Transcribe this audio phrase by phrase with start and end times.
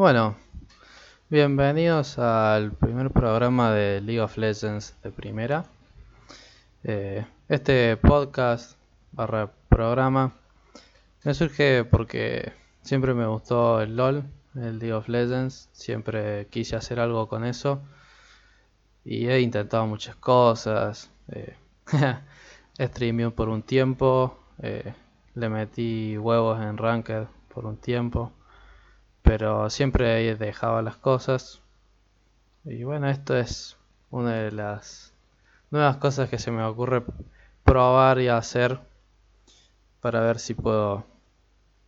[0.00, 0.34] Bueno,
[1.28, 5.66] bienvenidos al primer programa de League of Legends de primera.
[6.84, 8.78] Eh, este podcast
[9.12, 10.32] barra programa
[11.22, 12.50] me surge porque
[12.80, 14.24] siempre me gustó el LOL,
[14.54, 17.82] el League of Legends, siempre quise hacer algo con eso
[19.04, 21.10] y he intentado muchas cosas.
[21.28, 21.54] Eh,
[22.78, 24.94] streameado por un tiempo, eh,
[25.34, 28.32] le metí huevos en Ranked por un tiempo
[29.22, 31.60] pero siempre dejaba las cosas.
[32.64, 33.76] Y bueno, esto es
[34.10, 35.14] una de las
[35.70, 37.02] nuevas cosas que se me ocurre
[37.64, 38.80] probar y hacer
[40.00, 41.06] para ver si puedo,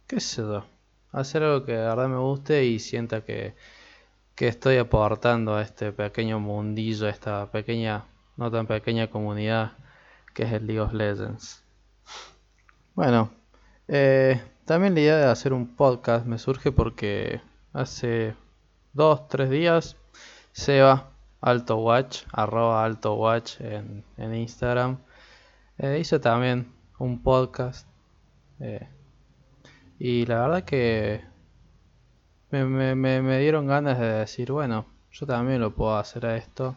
[0.06, 0.64] qué sé yo,
[1.12, 3.54] hacer algo que de verdad me guste y sienta que,
[4.34, 8.04] que estoy aportando a este pequeño mundillo, a esta pequeña,
[8.36, 9.72] no tan pequeña comunidad
[10.34, 11.62] que es el League of Legends.
[12.94, 13.30] Bueno,
[13.88, 17.40] eh, también la idea de hacer un podcast me surge porque
[17.72, 18.34] hace
[18.92, 19.96] dos, tres días
[20.52, 21.10] Seba
[21.40, 24.98] Alto Watch, arroba Alto Watch en, Instagram,
[25.78, 27.88] eh, hizo también un podcast.
[28.60, 28.88] Eh,
[29.98, 31.24] y la verdad que
[32.50, 36.76] me, dieron ganas de decir, bueno, yo también lo puedo hacer a esto.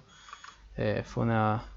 [1.03, 1.74] fue una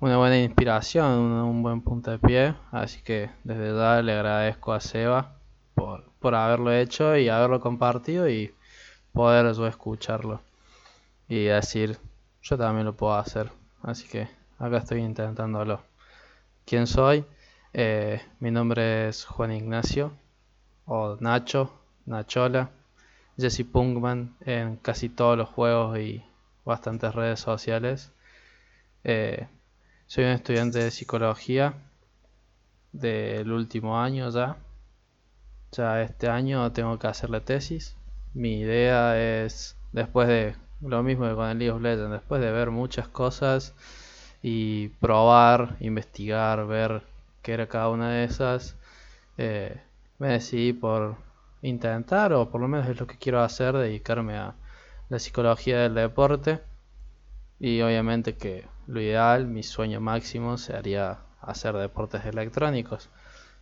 [0.00, 1.82] una buena inspiración, un, buen
[2.20, 2.54] pie.
[2.70, 5.36] Así que desde ya le agradezco a Seba
[5.74, 8.54] por, por haberlo hecho y haberlo compartido y
[9.12, 10.40] poder yo escucharlo
[11.28, 11.98] y decir,
[12.42, 13.50] yo también lo puedo hacer.
[13.82, 15.80] Así que acá estoy intentándolo.
[16.64, 17.24] ¿Quién soy?
[17.72, 20.12] Eh, mi nombre es Juan Ignacio
[20.86, 21.72] o Nacho,
[22.06, 22.70] Nachola,
[23.36, 26.24] Jesse Punkman en casi todos los juegos y
[26.64, 28.12] bastantes redes sociales.
[29.04, 29.46] Eh,
[30.06, 31.74] soy un estudiante de psicología
[32.92, 34.56] del último año ya.
[35.72, 37.96] Ya este año tengo que hacer la tesis.
[38.32, 42.52] Mi idea es, después de lo mismo que con el League of Legends, después de
[42.52, 43.74] ver muchas cosas
[44.42, 47.02] y probar, investigar, ver
[47.42, 48.76] qué era cada una de esas,
[49.38, 49.80] eh,
[50.18, 51.16] me decidí por
[51.62, 54.54] intentar, o por lo menos es lo que quiero hacer, dedicarme a
[55.08, 56.60] la psicología del deporte.
[57.58, 63.08] Y obviamente que lo ideal, mi sueño máximo sería hacer deportes electrónicos.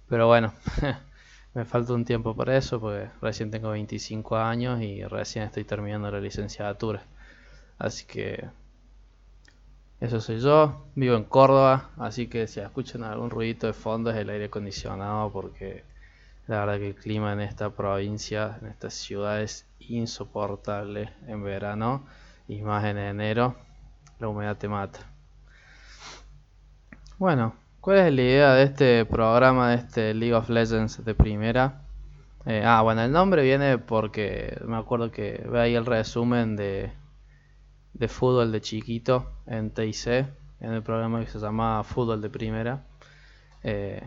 [0.09, 0.53] Pero bueno,
[1.55, 6.11] me falta un tiempo para eso porque recién tengo 25 años y recién estoy terminando
[6.11, 7.05] la licenciatura.
[7.79, 8.49] Así que
[10.01, 14.17] eso soy yo, vivo en Córdoba, así que si escuchan algún ruidito de fondo es
[14.17, 15.85] el aire acondicionado porque
[16.47, 22.07] la verdad que el clima en esta provincia, en esta ciudad es insoportable en verano
[22.49, 23.57] y más en enero
[24.19, 25.01] la humedad te mata.
[27.19, 31.83] Bueno, ¿cuál es la idea de este programa, de este League of Legends de primera?
[32.47, 36.93] Eh, ah, bueno, el nombre viene porque me acuerdo que ve ahí el resumen de,
[37.95, 40.07] de fútbol de chiquito en TIC,
[40.61, 42.85] en el programa que se llamaba Fútbol de Primera.
[43.63, 44.03] Eh,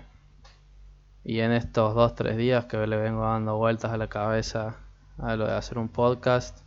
[1.23, 4.75] y en estos dos, tres días que le vengo dando vueltas a la cabeza
[5.17, 6.59] a lo de hacer un podcast,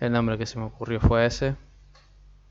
[0.00, 1.56] el nombre que se me ocurrió fue ese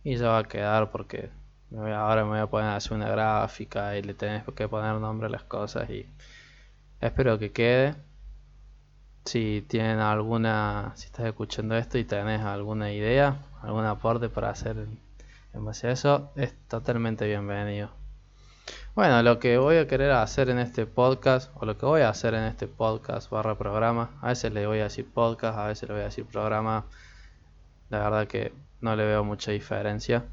[0.08, 1.30] y ya va a quedar porque
[1.76, 5.28] ahora me voy a poner a hacer una gráfica y le tenés que poner nombre
[5.28, 6.06] a las cosas y
[7.02, 7.94] espero que quede.
[9.26, 14.78] Si tienen alguna, si estás escuchando esto y tenés alguna idea, algún aporte para hacer
[15.54, 17.90] en base a eso, es totalmente bienvenido.
[18.96, 22.10] Bueno, lo que voy a querer hacer en este podcast, o lo que voy a
[22.10, 25.90] hacer en este podcast barra programa, a veces le voy a decir podcast, a veces
[25.90, 26.86] le voy a decir programa,
[27.90, 30.26] la verdad que no le veo mucha diferencia.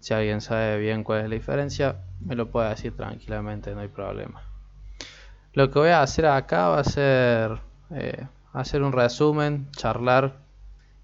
[0.00, 3.88] Si alguien sabe bien cuál es la diferencia, me lo puede decir tranquilamente, no hay
[3.88, 4.42] problema.
[5.52, 7.60] Lo que voy a hacer acá va a ser
[7.90, 10.36] eh, hacer un resumen, charlar,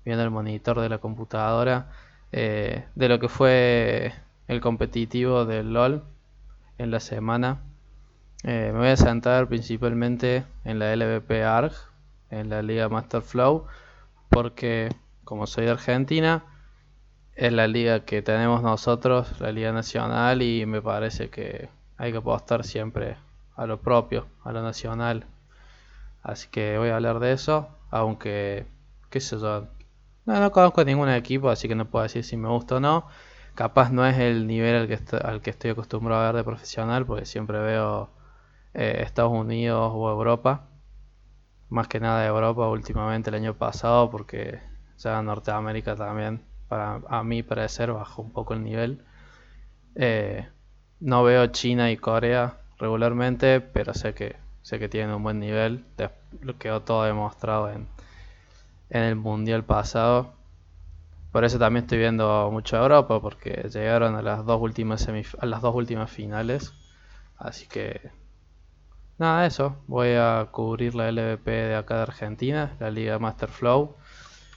[0.04, 1.90] viendo el monitor de la computadora,
[2.32, 4.12] eh, de lo que fue
[4.48, 6.02] el competitivo del LOL
[6.78, 7.60] en la semana.
[8.44, 11.72] Eh, me voy a centrar principalmente en la LVP ARG,
[12.30, 13.66] en la Liga Master Flow,
[14.28, 14.88] porque
[15.24, 16.44] como soy de Argentina,
[17.34, 22.18] es la liga que tenemos nosotros, la Liga Nacional, y me parece que hay que
[22.18, 23.16] apostar siempre
[23.56, 25.26] a lo propio, a lo nacional.
[26.22, 28.66] Así que voy a hablar de eso, aunque,
[29.10, 29.68] qué sé yo,
[30.24, 33.06] no, no conozco ningún equipo, así que no puedo decir si me gusta o no.
[33.54, 37.04] Capaz no es el nivel al que, al que estoy acostumbrado a ver de profesional,
[37.06, 38.10] porque siempre veo
[38.74, 40.68] eh, Estados Unidos o Europa.
[41.68, 44.60] Más que nada Europa últimamente el año pasado, porque
[44.98, 49.04] ya Norteamérica también para a mi parecer bajó un poco el nivel.
[49.94, 50.48] Eh,
[51.00, 55.84] no veo China y Corea regularmente, pero sé que sé que tienen un buen nivel.
[56.40, 57.88] Lo quedó todo demostrado en,
[58.88, 60.32] en el mundial pasado.
[61.30, 65.06] Por eso también estoy viendo mucho Europa, porque llegaron a las dos últimas
[65.38, 66.72] a las dos últimas finales.
[67.36, 68.00] Así que
[69.18, 69.76] nada, eso.
[69.88, 73.96] Voy a cubrir la LVP de acá de Argentina, la Liga Master Flow.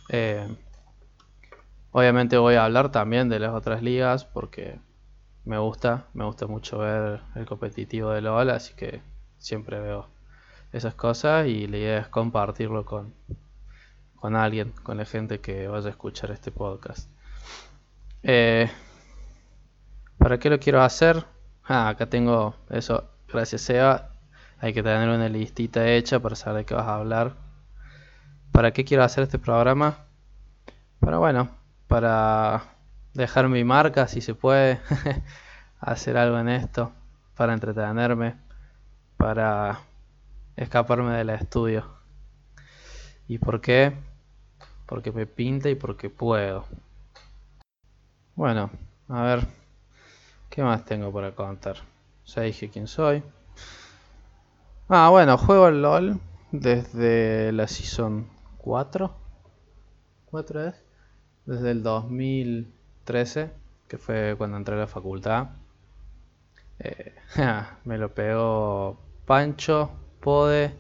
[0.09, 0.47] Eh,
[1.97, 4.81] obviamente voy a hablar también de las otras ligas porque
[5.45, 9.01] me gusta, me gusta mucho ver el competitivo de LOL, así que
[9.37, 10.09] siempre veo
[10.73, 13.13] esas cosas y la idea es compartirlo con,
[14.17, 17.09] con alguien, con la gente que vaya a escuchar este podcast.
[18.23, 18.69] Eh,
[20.17, 21.23] ¿Para qué lo quiero hacer?
[21.63, 24.09] Ah, acá tengo eso, gracias Seba.
[24.59, 27.37] Hay que tener una listita hecha para saber de qué vas a hablar.
[28.51, 30.07] ¿Para qué quiero hacer este programa?
[30.99, 32.63] Pero bueno, para
[33.13, 34.79] dejar mi marca si se puede,
[35.79, 36.91] hacer algo en esto,
[37.35, 38.35] para entretenerme,
[39.17, 39.79] para
[40.55, 41.85] escaparme del estudio.
[43.27, 43.93] ¿Y por qué?
[44.85, 46.65] Porque me pinta y porque puedo.
[48.35, 48.69] Bueno,
[49.07, 49.47] a ver,
[50.49, 51.77] ¿qué más tengo para contar?
[52.25, 53.23] Ya dije quién soy.
[54.89, 56.19] Ah, bueno, juego al LOL
[56.51, 58.27] desde la Season
[58.57, 59.15] 4.
[60.31, 60.84] ¿4 es?
[61.45, 63.51] Desde el 2013,
[63.87, 65.49] que fue cuando entré a la facultad.
[66.79, 67.13] Eh,
[67.85, 70.73] me lo pegó Pancho, Pode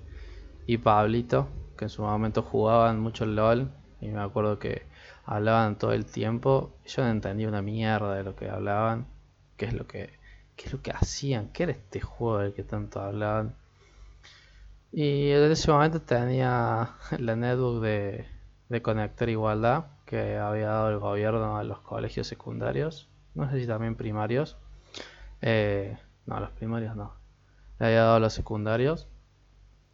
[0.65, 1.47] y Pablito,
[1.77, 3.69] que en su momento jugaban mucho LOL.
[4.01, 4.83] Y me acuerdo que
[5.25, 6.75] hablaban todo el tiempo.
[6.87, 9.05] Yo no entendía una mierda de lo que hablaban.
[9.57, 10.17] ¿Qué es lo que,
[10.55, 11.49] qué es lo que hacían?
[11.49, 13.55] ¿Qué era este juego del que tanto hablaban?
[14.91, 18.25] Y en ese momento tenía la netbook de,
[18.69, 23.09] de Conectar Igualdad que había dado el gobierno a los colegios secundarios.
[23.33, 24.57] No sé si también primarios.
[25.41, 27.13] Eh, no, los primarios no.
[27.79, 29.07] Le había dado a los secundarios.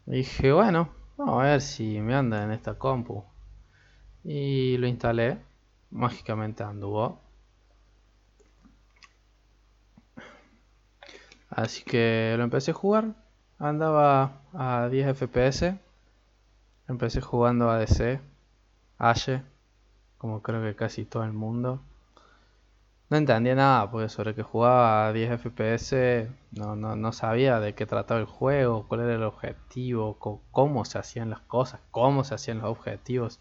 [0.05, 3.23] Y dije, bueno, vamos a ver si me anda en esta compu.
[4.23, 5.39] Y lo instalé.
[5.89, 7.19] Mágicamente anduvo.
[11.49, 13.15] Así que lo empecé a jugar.
[13.59, 15.79] Andaba a 10 FPS.
[16.87, 18.19] Empecé jugando a DC,
[18.97, 19.43] Ashe,
[20.21, 21.81] como creo que casi todo el mundo.
[23.09, 27.73] No entendía nada, porque sobre que jugaba a 10 FPS no, no, no sabía de
[27.73, 30.19] qué trataba el juego, cuál era el objetivo,
[30.51, 33.39] cómo se hacían las cosas, cómo se hacían los objetivos.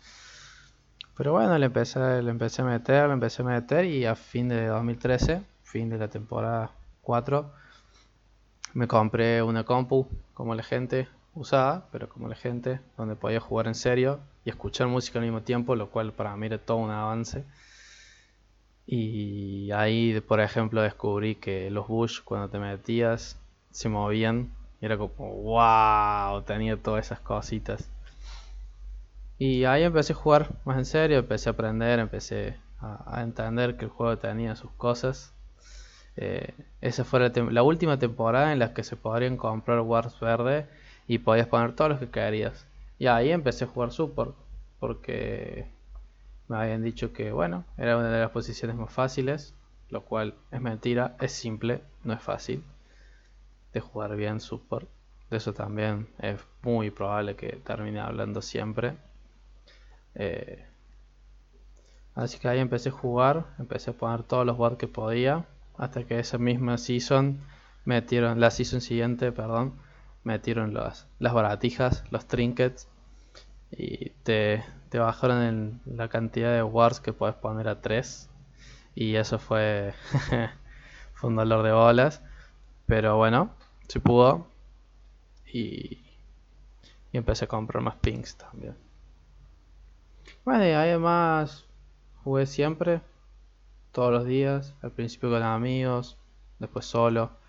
[1.18, 4.48] Pero bueno, le empecé, le empecé a meter, le empecé a meter y a fin
[4.48, 6.70] de 2013, fin de la temporada
[7.02, 7.52] 4,
[8.72, 11.08] me compré una compu como la gente
[11.40, 15.42] usaba, pero como la gente, donde podía jugar en serio y escuchar música al mismo
[15.42, 17.44] tiempo, lo cual para mí era todo un avance.
[18.86, 23.38] Y ahí, por ejemplo, descubrí que los Bush, cuando te metías,
[23.70, 24.50] se movían.
[24.80, 27.88] Y era como, wow, tenía todas esas cositas.
[29.38, 33.86] Y ahí empecé a jugar más en serio, empecé a aprender, empecé a, entender que
[33.86, 35.32] el juego tenía sus cosas.
[36.16, 40.66] Eh, esa fue la, última temporada en la que se podrían comprar Wars verde
[41.06, 42.66] y podías poner todos los que querías.
[42.98, 44.36] Y ahí empecé a jugar Support
[44.78, 45.70] porque
[46.48, 49.54] me habían dicho que, bueno, era una de las posiciones más fáciles,
[49.88, 52.64] lo cual es mentira, es simple, no es fácil
[53.72, 54.88] de jugar bien Support.
[55.30, 58.96] De eso también es muy probable que termine hablando siempre.
[60.14, 60.66] Eh,
[62.14, 65.46] así que ahí empecé a jugar, empecé a poner todos los bots que podía
[65.78, 67.40] hasta que esa misma season
[67.84, 69.74] metieron, la season siguiente, perdón,
[70.24, 72.88] metieron las, las baratijas, los trinkets
[73.70, 78.28] y te, te bajaron en la cantidad de wars que puedes poner a 3
[78.94, 79.94] y eso fue,
[81.14, 82.22] fue un dolor de bolas,
[82.86, 83.54] pero bueno,
[83.88, 84.48] se pudo
[85.46, 86.00] y,
[87.12, 88.76] y empecé a comprar más pinks también.
[90.44, 91.66] Bueno, y además
[92.24, 93.02] jugué siempre,
[93.92, 96.18] todos los días, al principio con amigos,
[96.58, 97.39] después solo.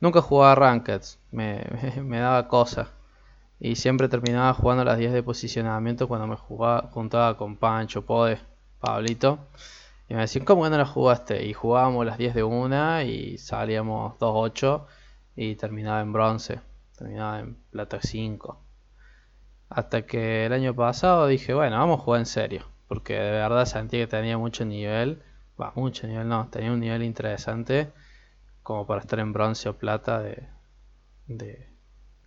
[0.00, 1.64] Nunca jugaba Rankeds, me,
[2.02, 2.88] me, daba cosa.
[3.58, 8.40] Y siempre terminaba jugando las 10 de posicionamiento cuando me jugaba, juntaba con Pancho, Pode,
[8.80, 9.38] Pablito.
[10.08, 11.46] Y me decían, ¿cómo que no la jugaste?
[11.46, 14.86] Y jugábamos las 10 de una y salíamos 2-8
[15.36, 16.60] y terminaba en bronce,
[16.96, 18.58] terminaba en plata 5.
[19.68, 22.64] Hasta que el año pasado dije, bueno, vamos a jugar en serio.
[22.88, 25.22] Porque de verdad sentía que tenía mucho nivel
[25.60, 27.92] va, mucho nivel no, tenía un nivel interesante
[28.62, 31.68] como para estar en bronce o plata de,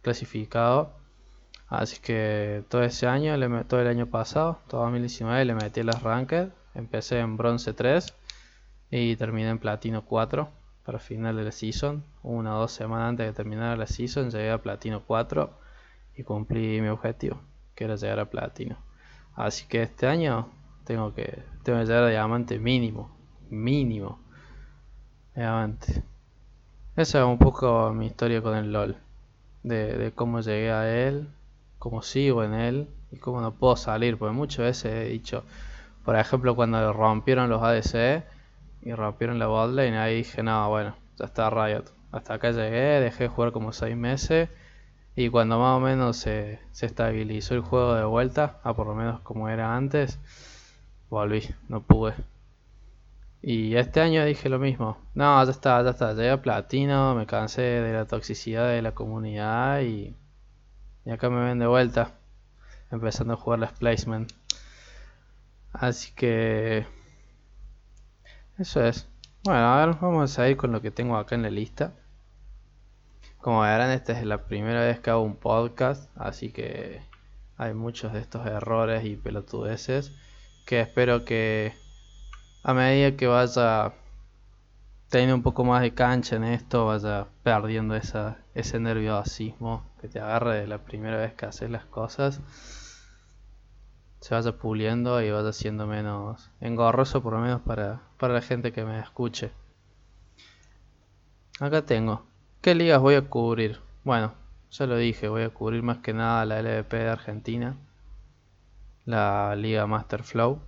[0.02, 0.94] clasificado.
[1.68, 3.36] Así que todo ese año,
[3.66, 6.50] todo el año pasado, todo 2019, le metí las ranked.
[6.76, 8.14] Empecé en bronce 3
[8.92, 10.50] y terminé en platino 4
[10.86, 12.04] para final de la season.
[12.22, 15.52] Una o dos semanas antes de terminar la season llegué a platino 4
[16.16, 17.42] y cumplí mi objetivo,
[17.76, 18.78] que era llegar a platino.
[19.36, 20.50] Así que este año
[20.84, 23.16] tengo que, tengo que llegar a diamante mínimo.
[23.50, 24.20] Mínimo.
[25.36, 26.04] Diamante.
[26.96, 28.96] Esa es un poco mi historia con el LOL.
[29.64, 31.28] De, cómo llegué a él,
[31.80, 34.16] cómo sigo en él y cómo no puedo salir.
[34.18, 35.44] Porque muchas veces he dicho,
[36.06, 38.24] por ejemplo, cuando rompieron los ADC
[38.84, 41.86] y rompieron la botlane, ahí dije, no, bueno, ya está Riot.
[42.12, 44.50] Hasta acá llegué, dejé de jugar como 6 meses
[45.16, 48.94] y cuando más o menos se, se estabilizó el juego de vuelta, a por lo
[48.94, 50.20] menos como era antes,
[51.10, 52.14] volví, no pude.
[53.46, 54.98] Y este año dije lo mismo.
[55.16, 56.14] No, ya está, ya está.
[56.14, 60.16] Llegué a platino, me cansé de la toxicidad de la comunidad y,
[61.04, 62.14] y acá me ven de vuelta.
[62.90, 64.32] Empezando a jugar las placement.
[65.74, 66.86] Así que...
[68.58, 69.10] Eso es.
[69.44, 71.92] Bueno, a ver, vamos a ir con lo que tengo acá en la lista.
[73.40, 77.02] Como verán, esta es la primera vez que hago un podcast, así que
[77.58, 80.14] hay muchos de estos errores y pelotudeces
[80.66, 81.74] que espero que
[82.64, 83.94] a medida que vaya
[85.10, 90.20] teniendo un poco más de cancha en esto, vaya perdiendo esa, ese nerviosismo que te
[90.20, 92.42] agarre de la primera vez que haces las cosas,
[94.22, 98.72] se vaya puliendo y vaya siendo menos engorroso, por lo menos para, para la gente
[98.72, 99.52] que me escuche.
[101.60, 102.24] Acá tengo
[102.64, 103.82] ¿Qué ligas voy a cubrir?
[104.06, 104.34] Bueno,
[104.72, 107.76] ya lo dije, voy a cubrir más que nada la LVP de Argentina,
[109.04, 110.62] la Liga Master Flow,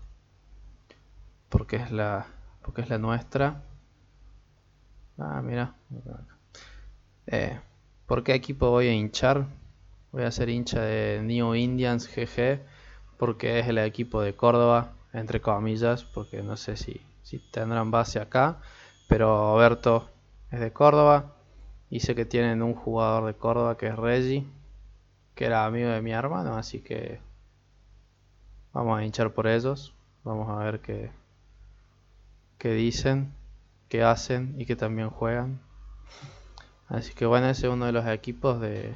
[1.49, 2.27] porque es la,
[2.61, 3.63] porque es la nuestra.
[5.17, 5.75] Ah, mira.
[7.27, 7.59] Eh,
[8.05, 9.47] ¿Por qué equipo voy a hinchar?
[10.11, 12.61] Voy a ser hincha de New Indians GG,
[13.17, 18.19] porque es el equipo de Córdoba, entre comillas, porque no sé si, si tendrán base
[18.19, 18.61] acá,
[19.07, 20.09] pero Berto
[20.51, 21.35] es de Córdoba
[21.89, 24.45] y sé que tienen un jugador de Córdoba que es Reggie,
[25.35, 27.19] que era amigo de mi hermano, así que
[28.73, 29.93] vamos a hinchar por ellos.
[30.23, 31.11] Vamos a ver qué,
[32.57, 33.33] qué dicen,
[33.89, 35.61] qué hacen y que también juegan.
[36.87, 38.95] Así que bueno, ese es uno de los equipos de,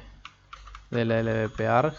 [0.90, 1.94] de la LVP ARG.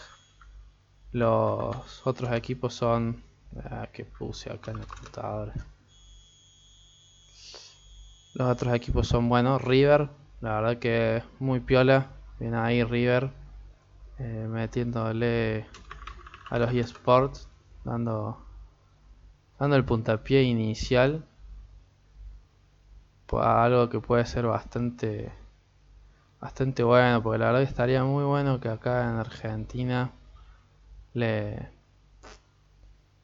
[1.12, 3.24] Los otros equipos son...
[3.66, 5.52] Ah, que puse acá en el computador.
[8.34, 12.12] Los otros equipos son, bueno, River, la verdad que muy piola.
[12.40, 13.30] Viene ahí River
[14.20, 15.66] eh, metiéndole
[16.50, 17.50] a los eSports,
[17.84, 18.38] dando,
[19.60, 21.26] dando el puntapié inicial
[23.40, 25.32] a algo que puede ser bastante
[26.42, 30.12] bastante bueno, porque la verdad que estaría muy bueno que acá en Argentina
[31.14, 31.70] le,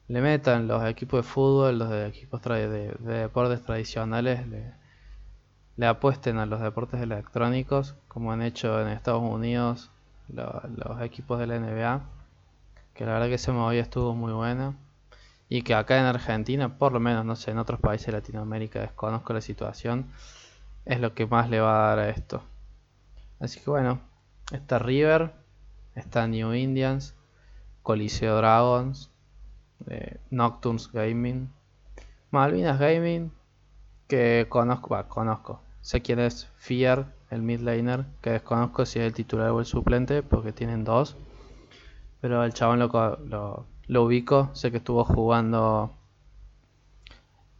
[0.06, 4.72] le metan los equipos de fútbol, los de equipos de, de, deportes tradicionales, le,
[5.76, 9.90] le apuesten a los deportes electrónicos, como han hecho en Estados Unidos
[10.28, 12.02] los equipos de la NBA,
[12.94, 14.76] que la verdad que ese movida estuvo muy buena,
[15.48, 18.80] y que acá en Argentina, por lo menos, no sé, en otros países de Latinoamérica
[18.80, 20.10] desconozco la situación,
[20.84, 22.42] es lo que más le va a dar a esto.
[23.40, 24.00] Así que bueno,
[24.52, 25.32] está River,
[25.94, 27.14] está New Indians,
[27.82, 29.10] Coliseo Dragons,
[29.88, 31.50] eh, Nocturnes Gaming,
[32.30, 33.32] Malvinas Gaming,
[34.06, 39.06] que conozco, va, conozco, Sé quién es Fear, el mid laner, que desconozco si es
[39.06, 41.16] el titular o el suplente, porque tienen dos.
[42.20, 45.94] Pero el chabón lo, ubico, sé que estuvo jugando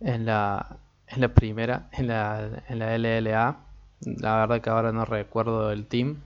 [0.00, 3.61] en la, en la primera, en la, en la LLA.
[4.00, 6.18] La verdad que ahora no recuerdo el team,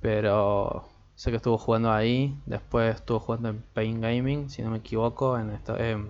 [0.00, 2.38] pero sé que estuvo jugando ahí.
[2.46, 6.08] Después estuvo jugando en Pain Gaming, si no me equivoco, en, esto, en,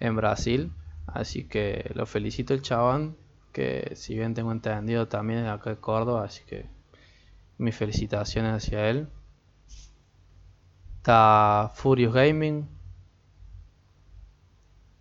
[0.00, 0.72] en Brasil.
[1.06, 3.16] Así que lo felicito el chabón
[3.52, 6.66] que si bien tengo entendido también es acá de Córdoba, así que
[7.56, 9.08] mis felicitaciones hacia él.
[11.06, 12.68] Está Furious Gaming.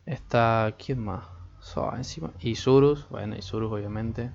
[0.05, 0.75] Está.
[0.77, 1.25] ¿Quién más?
[1.59, 2.31] So, encima.
[2.41, 4.29] Isurus, bueno, Isurus obviamente.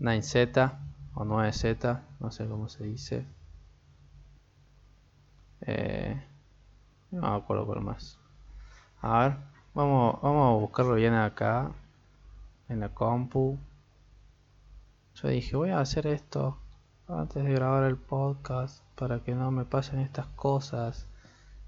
[0.00, 0.76] 9Z
[1.14, 3.24] o 9Z, no sé cómo se dice.
[5.60, 6.20] Eh,
[7.12, 8.18] no me acuerdo por más.
[9.00, 9.36] A ver,
[9.74, 11.70] vamos, vamos a buscarlo bien acá
[12.68, 13.56] en la compu.
[15.14, 16.58] Yo dije, voy a hacer esto
[17.08, 21.06] antes de grabar el podcast para que no me pasen estas cosas.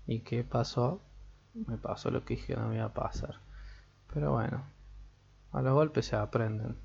[0.07, 1.01] ¿Y qué pasó?
[1.55, 3.41] Me pasó lo que dije no me iba a pasar.
[4.13, 4.63] Pero bueno,
[5.53, 6.77] a los golpes se aprenden.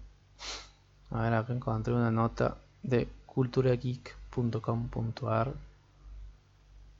[1.12, 5.54] A ver, acá encontré una nota de culturageek.com.ar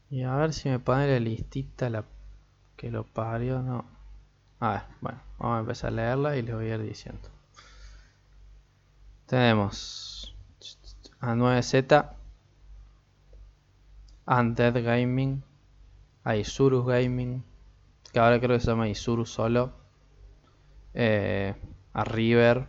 [0.10, 2.04] y a ver si me pone la listita la
[2.78, 3.86] que lo parió, no.
[4.60, 7.30] A ver, bueno, vamos a empezar a leerla y les voy a ir diciendo.
[9.26, 10.15] Tenemos
[11.26, 12.16] a 9Z,
[14.28, 15.42] Undead Gaming,
[16.24, 17.44] a Isurus Gaming,
[18.14, 19.74] que ahora creo que se llama Isurus solo,
[20.94, 21.56] eh,
[21.94, 22.68] a River,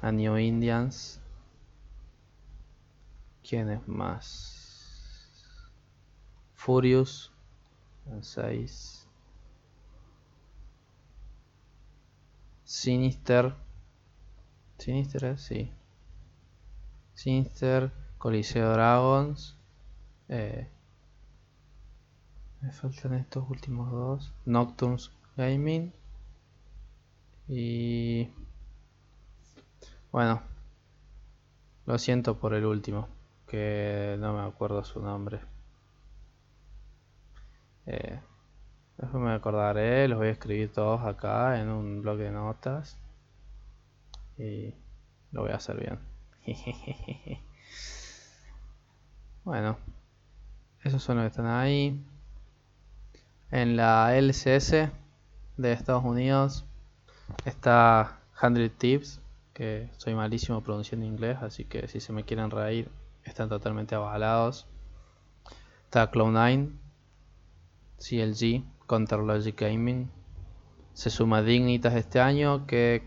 [0.00, 1.20] a New Indians.
[3.42, 5.72] ¿Quién es más?
[6.54, 7.32] Furious,
[8.20, 9.08] 6.
[12.64, 13.54] Sinister.
[14.78, 15.72] Sinister, sí.
[17.18, 19.56] Sinister, Coliseo Dragons.
[20.28, 20.68] Eh,
[22.60, 24.32] me faltan estos últimos dos.
[24.46, 25.92] Nocturnes Gaming.
[27.48, 28.30] Y...
[30.12, 30.40] Bueno.
[31.86, 33.08] Lo siento por el último.
[33.48, 35.40] Que no me acuerdo su nombre.
[37.86, 38.20] Eh,
[38.96, 40.06] después me acordaré.
[40.06, 42.96] Los voy a escribir todos acá en un blog de notas.
[44.36, 44.72] Y
[45.32, 46.17] lo voy a hacer bien.
[49.44, 49.76] bueno.
[50.84, 52.00] Esos son los que están ahí.
[53.50, 54.90] En la LCS
[55.56, 56.64] de Estados Unidos
[57.44, 59.20] está 100 Tips,
[59.52, 62.90] que soy malísimo pronunciando inglés, así que si se me quieren reír,
[63.24, 64.66] están totalmente avalados.
[65.84, 66.70] Está Cloud9,
[67.98, 70.10] CLG, Counterlogic Gaming.
[70.92, 73.02] Se suma Dignitas este año, que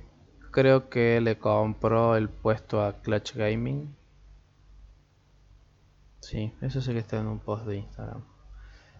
[0.51, 3.96] creo que le compró el puesto a Clutch Gaming.
[6.20, 8.24] Sí, eso sé que está en un post de Instagram.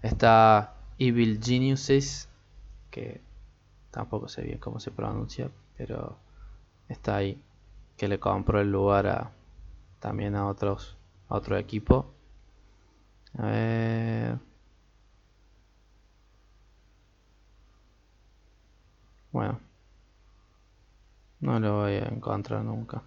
[0.02, 2.30] Está Evil Geniuses,
[2.90, 3.22] que
[3.92, 6.18] tampoco sé bien cómo se pronuncia, pero
[6.90, 7.42] está ahí,
[7.98, 9.32] que le compró el lugar a,
[10.00, 10.98] también a otros
[11.30, 12.14] a otro equipo.
[13.38, 14.40] A ver.
[19.32, 19.60] Bueno,
[21.42, 23.04] no lo voy a encontrar nunca.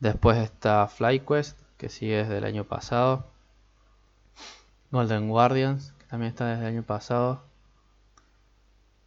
[0.00, 3.26] Después está FlyQuest, que sigue desde el año pasado.
[4.90, 7.42] Golden Guardians, que también está desde el año pasado.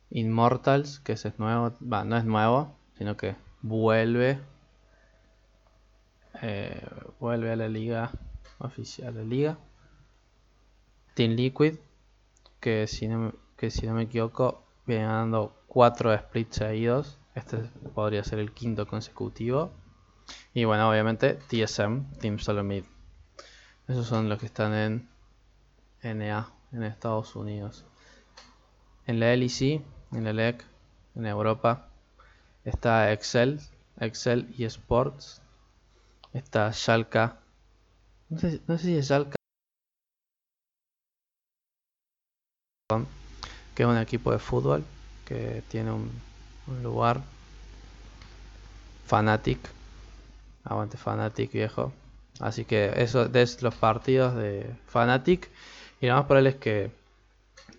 [0.09, 4.39] Immortals, que ese es nuevo, va, no es nuevo, sino que vuelve.
[6.41, 6.85] Eh,
[7.19, 8.11] vuelve a la liga
[8.59, 9.57] oficial, la liga.
[11.13, 11.75] Team Liquid,
[12.59, 17.19] que si no, que si no me equivoco, viene dando 4 splits seguidos.
[17.35, 17.57] Este
[17.93, 19.71] podría ser el quinto consecutivo.
[20.53, 22.83] Y bueno, obviamente TSM, Team Solo Mid.
[23.87, 25.09] Esos son los que están en
[26.03, 27.85] NA en Estados Unidos.
[29.05, 30.63] En la LEC, en la LEC,
[31.15, 31.89] en Europa,
[32.63, 33.59] está Excel,
[33.99, 35.41] Excel y Sports.
[36.33, 37.33] Está Schalke.
[38.29, 39.35] No sé, no sé si es Schalke.
[43.75, 44.83] Que es un equipo de fútbol
[45.25, 46.11] que tiene un,
[46.67, 47.21] un lugar.
[49.05, 49.59] Fanatic.
[50.63, 51.91] Aguante Fanatic viejo.
[52.39, 55.49] Así que eso es los partidos de Fanatic.
[55.99, 56.91] Y lo más probable es que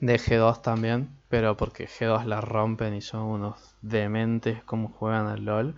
[0.01, 5.45] de G2 también, pero porque G2 la rompen y son unos dementes como juegan al
[5.45, 5.75] LOL.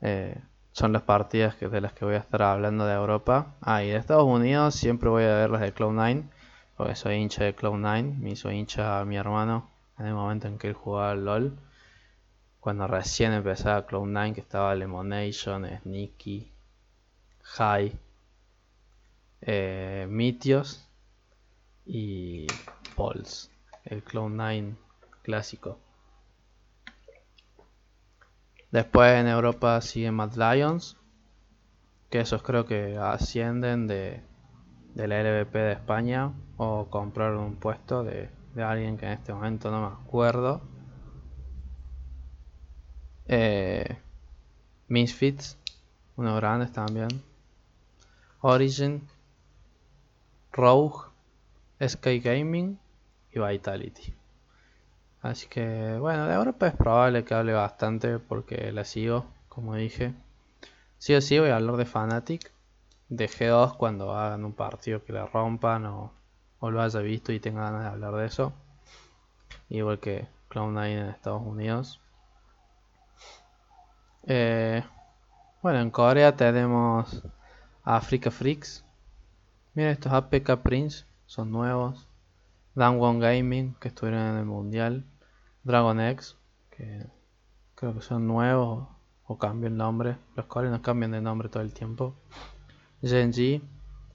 [0.00, 0.36] Eh,
[0.72, 3.54] son las partidas que, de las que voy a estar hablando de Europa.
[3.62, 6.24] Ah, y de Estados Unidos siempre voy a ver las de Cloud9,
[6.76, 8.16] porque soy hincha de Cloud9.
[8.18, 11.58] Me hizo hincha a mi hermano en el momento en que él jugaba al LOL.
[12.60, 16.52] Cuando recién empezaba Cloud9, que estaba Lemonation, Sneaky,
[17.42, 17.98] High,
[19.40, 20.86] eh, Mitios
[21.84, 22.46] y
[22.96, 23.50] Pulse,
[23.84, 24.76] el Cloud9
[25.22, 25.78] clásico.
[28.70, 30.96] Después en Europa siguen Mad Lions,
[32.10, 34.22] que esos creo que ascienden de,
[34.96, 39.34] de la LVP de España o compraron un puesto de, de alguien que en este
[39.34, 40.62] momento no me acuerdo.
[43.26, 43.98] Eh,
[44.88, 45.58] Misfits,
[46.16, 47.08] unos grandes también.
[48.40, 49.06] Origin,
[50.52, 51.10] Rogue,
[51.86, 52.78] Sky Gaming
[53.32, 54.14] y Vitality.
[55.20, 60.14] Así que bueno, de Europa es probable que hable bastante porque la sigo, como dije.
[60.96, 62.50] Sí o sí voy a hablar de Fnatic,
[63.08, 66.12] de G2 cuando hagan un partido que le rompan o,
[66.60, 68.52] lo haya visto y tenga ganas de hablar de eso.
[69.68, 72.00] Igual que Cloud9 en Estados Unidos.
[74.24, 74.82] Eh,
[75.62, 77.22] bueno, en Corea tenemos
[77.84, 78.84] Africa Freaks.
[79.74, 82.08] Mira estos APK Prince son nuevos.
[82.74, 85.04] One Gaming, que estuvieron en el mundial.
[85.62, 86.36] Dragon X,
[86.70, 87.06] que
[87.74, 88.88] creo que son nuevos
[89.24, 90.18] o cambian nombre.
[90.34, 92.16] Los coreanos cambian de nombre todo el tiempo.
[93.02, 93.62] Genji,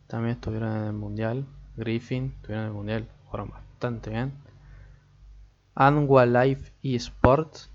[0.07, 1.45] también estuvieron en el mundial.
[1.77, 4.33] Griffin, estuvieron en el mundial, jugaron bastante bien.
[5.75, 7.69] Anwa Life eSports,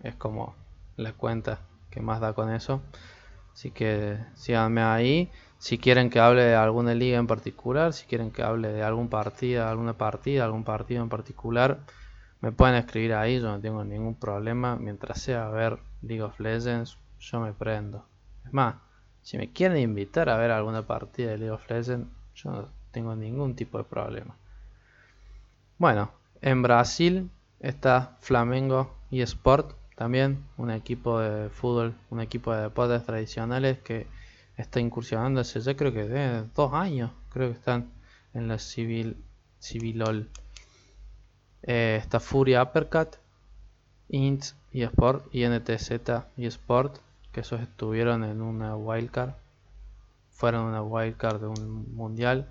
[0.00, 0.54] es como
[0.96, 1.58] la cuenta
[1.90, 2.82] que más da con eso.
[3.52, 5.32] Así que síganme ahí.
[5.58, 9.08] Si quieren que hable de alguna liga en particular, si quieren que hable de algún
[9.08, 11.80] partido, alguna partida, algún partido en particular,
[12.40, 14.76] me pueden escribir ahí, yo no tengo ningún problema.
[14.76, 18.04] Mientras sea ver League of Legends, yo me prendo.
[18.44, 18.76] Es más,
[19.22, 23.14] si me quieren invitar a ver alguna partida de League of Legends, yo no tengo
[23.14, 24.36] ningún tipo de problema.
[25.78, 27.30] Bueno, en Brasil
[27.60, 34.06] está Flamengo y Sport, también un equipo de fútbol, un equipo de deportes tradicionales que
[34.56, 37.90] está incursionando hace ya creo que de dos años, creo que están
[38.34, 39.16] en la civil
[39.60, 40.28] civilol.
[41.62, 43.16] Eh, está Furia Uppercut,
[44.08, 45.92] Int y Sport, INTZ
[46.36, 46.98] y Sport,
[47.32, 49.34] que esos estuvieron en una wildcard,
[50.30, 52.48] fueron una wildcard de un mundial.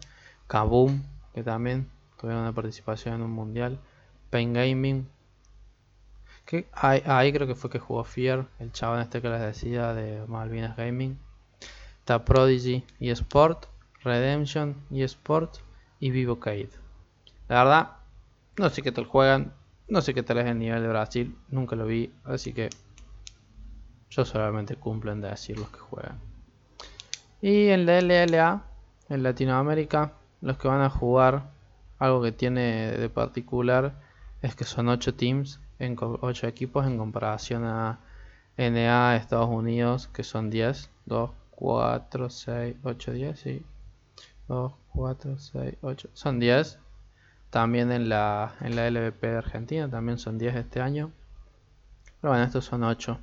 [0.47, 3.79] Kaboom, que también tuvieron una participación en un mundial.
[4.29, 5.07] Pain Gaming.
[6.45, 10.25] Que ahí, creo que fue que jugó Fear, el chaval este que les decía de
[10.27, 11.17] Malvinas Gaming.
[11.99, 13.67] Está Prodigy y Sport,
[14.03, 15.57] Redemption y Sport
[15.99, 16.69] y Vivocade.
[17.47, 17.91] La verdad,
[18.57, 19.53] no sé qué tal juegan,
[19.87, 22.69] no sé qué tal es el nivel de Brasil, nunca lo vi, así que
[24.11, 26.19] yo solamente cumplo en decir los que juegan.
[27.41, 28.61] Y en la LLA,
[29.09, 31.49] en Latinoamérica, los que van a jugar
[31.97, 33.93] algo que tiene de particular
[34.41, 37.99] es que son 8 teams, en 8 equipos en comparación a
[38.57, 40.89] NA Estados Unidos que son 10.
[41.05, 43.65] 2, 4, 6, 8, 10, sí.
[44.47, 46.09] 2, 4, 6, 8.
[46.13, 46.79] Son 10.
[47.49, 51.11] También en la, en la LVP de Argentina también son 10 este año.
[52.19, 53.19] Pero bueno, estos son 8.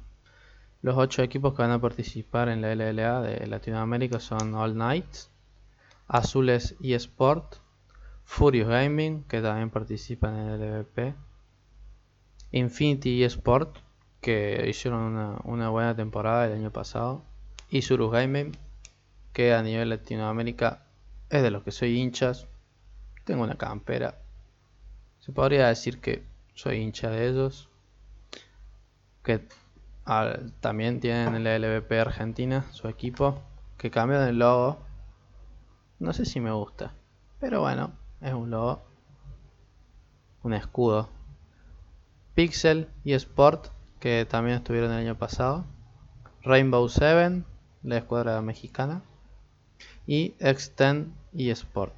[0.81, 5.31] Los 8 equipos que van a participar en la LLA de Latinoamérica son All Knights,
[6.07, 7.57] Azules eSport,
[8.23, 11.15] Furious Gaming, que también participa en el LVP.
[12.53, 13.79] Infinity eSport,
[14.21, 17.25] que hicieron una, buena temporada el año pasado.
[17.69, 18.57] Y Surus Gaming,
[19.33, 20.87] que a nivel Latinoamérica
[21.29, 22.47] es de los que soy hinchas.
[23.25, 24.21] Tengo una campera.
[25.19, 26.23] Se podría decir que
[26.55, 27.69] soy hincha de ellos.
[29.25, 29.47] Que
[30.61, 33.43] también tienen el LVP Argentina, su equipo.
[33.77, 34.79] Que cambian el logo.
[35.99, 36.95] No sé si me gusta.
[37.39, 38.83] Pero bueno, es un logo,
[40.43, 41.09] un escudo.
[42.35, 43.69] Pixel y Sport,
[44.01, 45.65] que también estuvieron el año pasado.
[46.43, 47.45] Rainbow Seven,
[47.83, 49.03] la escuadra mexicana.
[50.07, 51.95] Y Extend y Sport.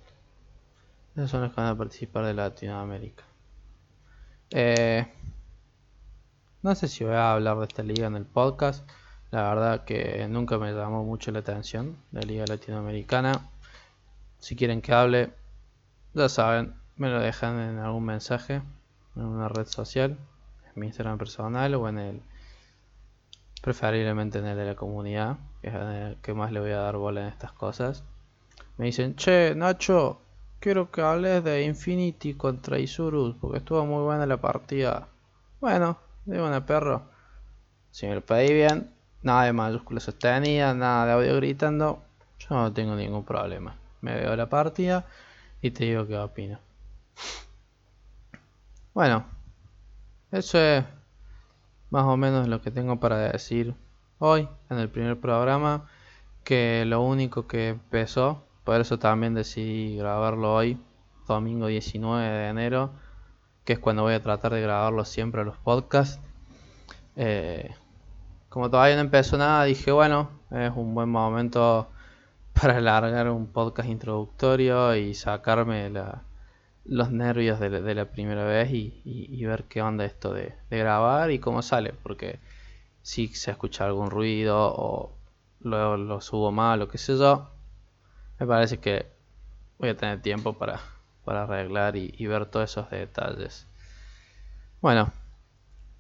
[1.14, 3.24] Esos son los que van a participar de Latinoamérica.
[4.50, 5.06] Eh,
[6.62, 8.88] no sé si voy a hablar de esta liga en el podcast.
[9.30, 13.48] La verdad que nunca me llamó mucho la atención la liga latinoamericana.
[14.38, 15.32] Si quieren que hable,
[16.14, 18.62] ya saben, me lo dejan en algún mensaje,
[19.16, 20.18] en una red social,
[20.66, 22.22] en mi Instagram personal o en el,
[23.62, 26.96] preferiblemente en el de la comunidad, que es el que más le voy a dar
[26.96, 28.04] bola en estas cosas.
[28.76, 30.20] Me dicen, che, Nacho,
[30.58, 35.08] quiero que hables de Infinity contra Isurus, porque estuvo muy buena la partida.
[35.60, 35.98] Bueno,
[36.30, 37.02] de una perro.
[37.90, 38.90] Si me lo pedí bien,
[39.22, 42.02] nada de mayúsculas sostenidas, nada de audio gritando,
[42.38, 43.76] yo no tengo ningún problema.
[44.00, 45.04] Me veo la partida
[45.60, 46.58] y te digo qué opino.
[48.94, 49.24] Bueno,
[50.32, 50.84] eso es
[51.90, 53.74] más o menos lo que tengo para decir
[54.18, 55.88] hoy en el primer programa.
[56.44, 60.80] Que lo único que empezó, por eso también decidí grabarlo hoy,
[61.28, 62.92] domingo 19 de enero,
[63.64, 66.20] que es cuando voy a tratar de grabarlo siempre los podcasts.
[67.16, 67.74] Eh,
[68.48, 71.88] como todavía no empezó nada, dije, bueno, es un buen momento
[72.60, 75.90] para alargar un podcast introductorio y sacarme
[76.84, 81.38] los nervios de la, primera vez y, ver qué onda esto de, de grabar y
[81.38, 82.40] cómo sale, porque
[83.02, 85.12] si se escucha algún ruido o
[85.60, 87.50] luego lo subo mal o qué sé yo,
[88.38, 89.06] me parece que
[89.78, 90.80] voy a tener tiempo para,
[91.26, 93.66] arreglar y, ver todos esos detalles.
[94.80, 95.12] Bueno,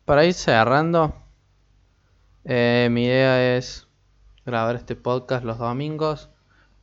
[0.04, 1.14] para ir cerrando,
[2.44, 3.86] eh, mi idea es
[4.44, 6.30] grabar este podcast los domingos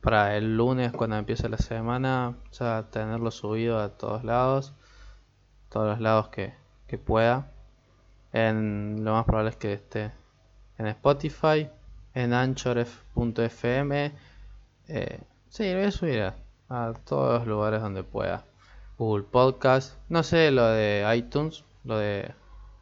[0.00, 4.72] para el lunes cuando empiece la semana ya tenerlo subido a todos lados,
[5.68, 6.54] todos los lados que,
[6.86, 7.50] que pueda.
[8.32, 10.12] En, lo más probable es que esté
[10.78, 11.68] en Spotify,
[12.14, 14.12] en anchor.fm.
[14.88, 16.34] Eh, sí, lo voy a subir a,
[17.04, 18.44] todos los lugares donde pueda.
[18.98, 22.34] Google Podcast, no sé lo de iTunes, lo de,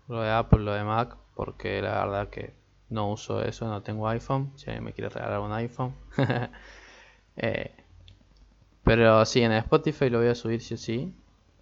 [0.09, 2.55] lo de Apple, lo de Mac, porque la verdad que
[2.88, 4.53] no uso eso, no tengo iPhone.
[4.57, 5.94] Si alguien me quiere regalar un iPhone.
[7.38, 7.70] Eh,
[8.83, 11.14] pero sí, en Spotify lo voy a subir sí o sí.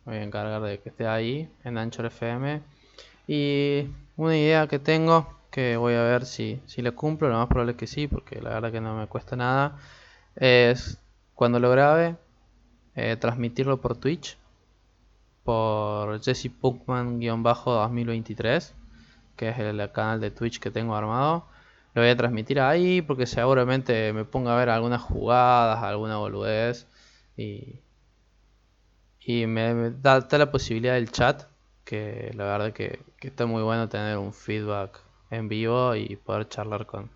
[0.05, 2.63] Voy a encargar de que esté ahí, en Anchor FM.
[3.27, 7.49] Y una idea que tengo que voy a ver si, si le cumplo, lo más
[7.49, 9.79] probable es que sí, porque la verdad que no me cuesta nada,
[10.37, 11.01] es
[11.35, 12.17] cuando lo grabe,
[12.95, 14.37] eh, transmitirlo por Twitch,
[15.45, 18.73] por Jesse Punkman-2023,
[19.37, 21.47] que es el canal de Twitch que tengo armado.
[21.95, 26.87] Lo voy a transmitir ahí porque seguramente me ponga a ver algunas jugadas, alguna boludez.
[27.37, 27.81] Y,
[29.21, 31.45] y me, da, la posibilidad del chat,
[31.85, 36.49] que la verdad que, que está muy bueno tener un feedback en vivo y poder
[36.49, 37.11] charlar con,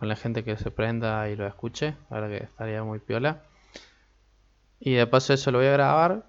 [0.00, 1.94] la gente que se prenda y lo escuche.
[2.10, 3.42] La verdad que estaría muy piola.
[4.84, 6.24] Y de paso eso lo voy a grabar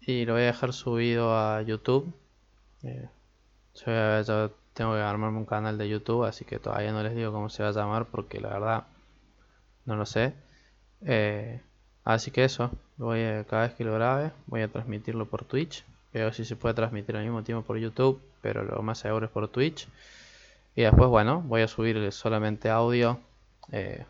[0.00, 2.10] y lo voy a dejar subido a YouTube.
[2.82, 3.10] Eh,
[3.74, 7.50] yo, tengo que armarme un canal de YouTube, así que todavía no les digo cómo
[7.50, 8.84] se va a llamar porque la verdad
[9.84, 10.32] no lo sé.
[11.02, 11.60] Eh,
[12.02, 15.84] así que eso, voy cada vez que lo grabe voy a transmitirlo por Twitch.
[16.14, 19.32] Veo si se puede transmitir al mismo tiempo por YouTube, pero lo más seguro es
[19.32, 19.86] por Twitch.
[20.74, 23.20] Y después, bueno, voy a subir solamente audio
[23.72, 24.06] eh,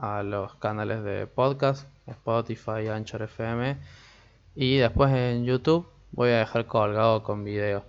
[0.00, 3.76] a los canales de podcast, Spotify, Anchor FM.
[4.54, 7.84] Y después en YouTube voy a dejar colgado con video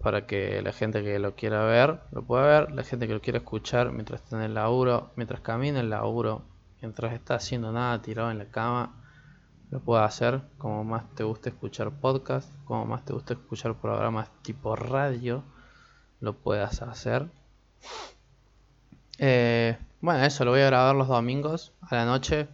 [0.00, 3.20] para que la gente que lo quiera ver lo pueda ver, la gente que lo
[3.20, 6.42] quiera escuchar mientras está en el laburo, mientras camina el laburo,
[6.80, 8.94] mientras está haciendo nada tirado en la cama,
[9.70, 14.30] lo pueda hacer como más te guste escuchar podcast, como más te guste escuchar programas
[14.42, 15.42] tipo radio
[16.20, 17.28] lo puedas hacer.
[19.18, 22.48] Eh, bueno, eso lo voy a grabar los domingos a la noche.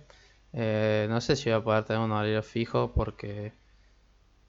[0.53, 3.53] Eh, no sé si voy a poder tener un horario fijo porque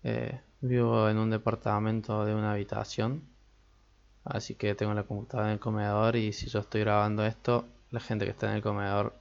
[0.03, 3.23] eh, vivo en un departamento de una habitación.
[4.23, 7.99] Así que tengo la computadora en el comedor y si yo estoy grabando esto, la
[7.99, 9.13] gente que está en el comedor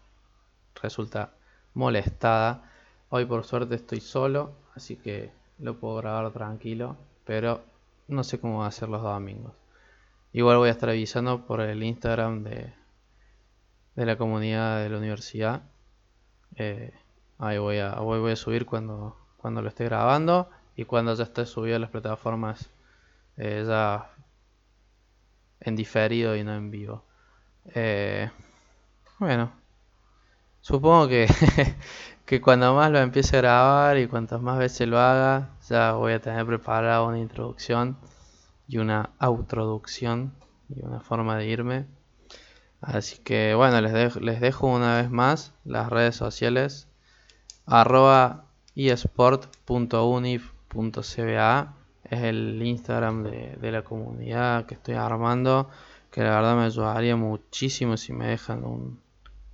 [0.82, 1.32] resulta
[1.74, 2.70] molestada.
[3.10, 7.62] Hoy por suerte estoy solo, así que lo puedo grabar tranquilo, pero
[8.08, 9.52] no sé cómo va a ser los domingos.
[10.32, 12.72] Igual voy a estar avisando por el Instagram de,
[13.96, 15.62] de la comunidad de la universidad.
[16.57, 16.92] Eh,
[17.38, 21.46] ahí voy a, voy, a subir cuando, cuando lo esté grabando y cuando ya esté
[21.46, 22.70] subido a las plataformas
[23.37, 24.11] eh, ya
[25.61, 27.04] en diferido y no en vivo.
[27.74, 28.30] Eh,
[29.18, 29.52] bueno,
[30.61, 31.26] supongo que,
[32.26, 36.12] que cuando más lo empiece a grabar y cuantas más veces lo haga, ya voy
[36.12, 37.96] a tener preparada una introducción
[38.68, 40.35] y una introducción
[40.68, 41.87] y una forma de irme.
[42.87, 46.87] Así que bueno, les les dejo una vez más las redes sociales.
[47.66, 48.44] Arroba
[48.77, 55.70] esport.unif.cba es el Instagram de, la comunidad que estoy armando
[56.11, 59.01] que la verdad me ayudaría muchísimo si me dejan un,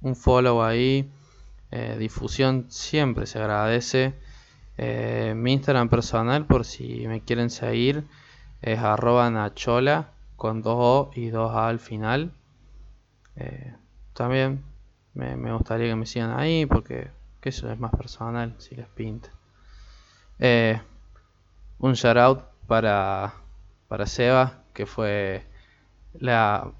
[0.02, 1.08] un follow ahí.
[1.70, 4.14] Eh, difusión siempre se agradece.
[4.76, 8.04] Eh, mi Instagram personal por si me quieren seguir
[8.60, 12.32] es arroba nachola con dos O y dos A al final.
[13.40, 13.74] Eh,
[14.12, 14.62] también
[15.14, 17.10] me, gustaría que me sigan ahí porque
[17.42, 19.30] eso es más personal si les pinta.
[20.38, 20.80] Eh,
[21.78, 23.32] un shout out para,
[23.88, 25.42] para Seba, que fue
[26.18, 26.70] la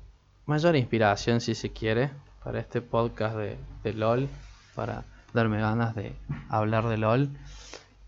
[0.44, 2.11] mayor inspiración, si se quiere,
[2.44, 4.29] para este podcast de, LOL,
[4.75, 6.14] para darme ganas de
[6.51, 7.31] hablar de LOL.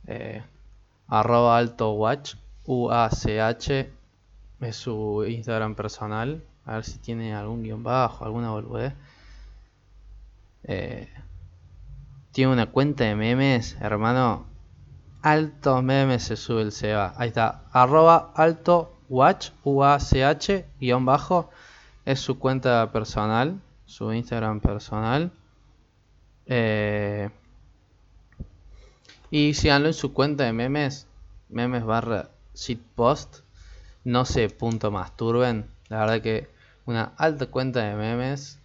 [0.07, 0.43] Eh,
[1.09, 2.35] arroba alto watch
[2.67, 3.89] UACH
[4.61, 6.43] es su Instagram personal.
[6.65, 8.95] A ver si tiene algún guion bajo, alguna boludez.
[10.65, 11.09] Eh,
[12.31, 14.47] tiene una cuenta de memes, hermano.
[15.23, 17.15] Altos memes se sube el Seba.
[17.17, 17.65] Ahí está.
[17.73, 21.51] Arroba alto watch, U-A-C-H, guion bajo.
[22.05, 23.61] Es su cuenta personal.
[23.87, 25.33] Su Instagram personal.
[26.47, 27.29] Eh,
[29.31, 31.07] y síganlo en su cuenta de memes.
[31.49, 33.41] Memes barra shitpost.
[34.05, 35.69] No se punto masturben.
[35.93, 36.49] La verdad que
[36.87, 38.59] una alta cuenta de memes.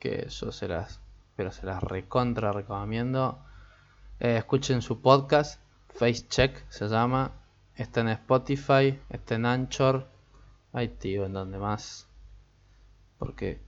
[0.00, 1.00] Que yo se las
[1.36, 3.38] pero se las recontra recomiendo.
[4.18, 7.30] Eh, escuchen su podcast, Face Check se llama.
[7.76, 10.08] Está en Spotify, está en Anchor.
[10.72, 12.08] Ahí tío, en donde más.
[13.20, 13.60] Porque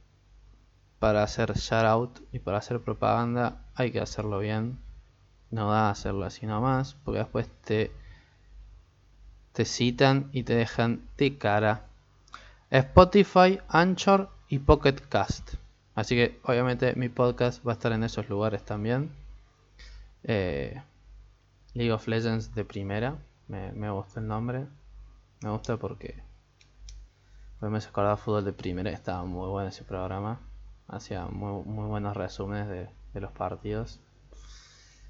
[0.99, 4.81] para hacer shout out y para hacer propaganda hay que hacerlo bien.
[5.53, 7.93] No da hacerlo así nomás, porque después te,
[9.53, 11.86] te citan y te dejan de cara.
[12.71, 15.55] Spotify, Anchor y Pocket Cast.
[15.95, 19.11] Así que obviamente mi podcast va a estar en esos lugares también.
[20.25, 20.83] Eh,
[21.75, 23.17] League of Legends de primera.
[23.49, 24.67] Me, me gusta el nombre.
[25.43, 26.23] Me gusta porque
[27.61, 28.91] pues me acordaba fútbol de primera.
[28.91, 30.41] Estaba muy bueno ese programa.
[30.89, 33.99] Hacía muy, muy buenos resúmenes de, los partidos.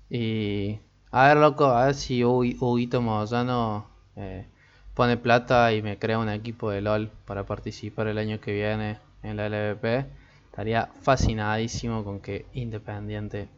[0.09, 0.79] Y
[1.11, 4.47] a ver, loco, a ver si Huguito Moyano eh,
[4.97, 8.99] pone plata y me crea un equipo de LOL para participar el año que viene
[9.23, 10.07] en la LVP
[10.47, 13.51] Estaría fascinadísimo con que Independiente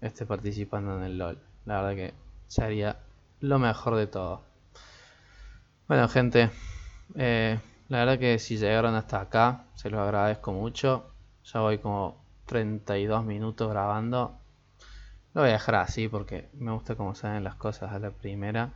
[0.00, 1.40] esté participando en el LOL.
[1.66, 2.14] La verdad que
[2.46, 3.00] sería
[3.40, 4.42] lo mejor de todo.
[5.88, 6.50] Bueno, gente,
[7.16, 11.10] eh, la verdad que si llegaron hasta acá, se los agradezco mucho.
[11.52, 14.38] Ya voy como 32 minutos grabando.
[15.34, 18.72] Lo voy a dejar así porque me gusta cómo salen las cosas a la primera.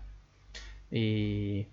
[0.93, 1.67] Y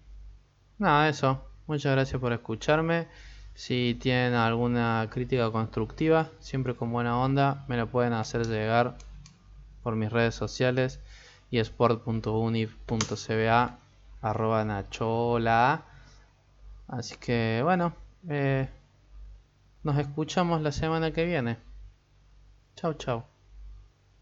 [0.78, 1.44] nada, eso.
[1.68, 3.08] Muchas gracias por escucharme.
[3.54, 8.96] Si tienen alguna crítica constructiva, siempre con buena onda, me la pueden hacer llegar
[9.84, 11.02] por mis redes sociales
[11.52, 13.78] y sport.unif.cba.
[16.88, 17.94] Así que bueno,
[18.30, 18.70] eh,
[19.84, 21.58] nos escuchamos la semana que viene.
[22.76, 23.29] Chao, chao.